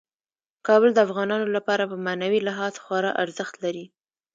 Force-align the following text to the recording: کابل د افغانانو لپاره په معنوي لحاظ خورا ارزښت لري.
کابل 0.67 0.89
د 0.93 0.99
افغانانو 1.05 1.47
لپاره 1.55 1.83
په 1.91 1.95
معنوي 2.05 2.39
لحاظ 2.47 2.73
خورا 2.83 3.11
ارزښت 3.23 3.55
لري. 3.63 3.85